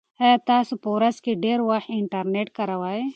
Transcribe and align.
ایا 0.23 0.37
تاسي 0.49 0.75
په 0.83 0.89
ورځ 0.95 1.15
کې 1.23 1.39
ډېر 1.43 1.59
وخت 1.69 1.89
انټرنيټ 1.99 2.47
کاروئ؟ 2.57 3.01